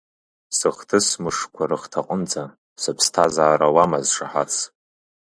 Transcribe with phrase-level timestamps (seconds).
[0.57, 2.43] Сыхҭыс мышқәа рыхҭаҟынӡа,
[2.81, 4.59] сыԥсҭазаара уамаз шаҳаҭс.